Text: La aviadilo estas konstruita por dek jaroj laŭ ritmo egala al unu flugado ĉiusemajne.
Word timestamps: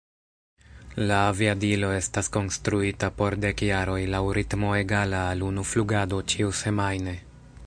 La 1.09 1.19
aviadilo 1.31 1.91
estas 1.97 2.31
konstruita 2.39 3.11
por 3.21 3.37
dek 3.45 3.63
jaroj 3.69 4.01
laŭ 4.17 4.25
ritmo 4.41 4.75
egala 4.83 5.25
al 5.31 5.49
unu 5.53 5.71
flugado 5.75 6.25
ĉiusemajne. 6.35 7.21